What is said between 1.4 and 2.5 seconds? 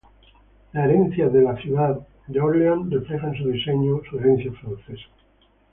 la ciudad de